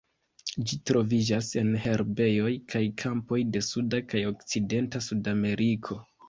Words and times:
Ĝi 0.69 0.77
troviĝas 0.91 1.49
en 1.61 1.69
herbejoj 1.83 2.53
kaj 2.73 2.81
kampoj 3.03 3.39
de 3.57 3.63
suda 3.67 4.01
kaj 4.15 4.23
okcidenta 4.31 5.05
Sudameriko. 5.11 6.01